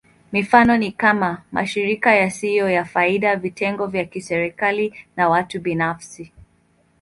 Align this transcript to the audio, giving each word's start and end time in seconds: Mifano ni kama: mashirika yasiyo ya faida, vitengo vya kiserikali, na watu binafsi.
Mifano 0.31 0.77
ni 0.77 0.91
kama: 0.91 1.43
mashirika 1.51 2.15
yasiyo 2.15 2.69
ya 2.69 2.85
faida, 2.85 3.35
vitengo 3.35 3.87
vya 3.87 4.05
kiserikali, 4.05 4.95
na 5.15 5.29
watu 5.29 5.59
binafsi. 5.61 6.31